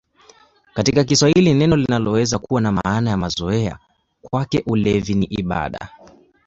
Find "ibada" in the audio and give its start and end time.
5.25-5.89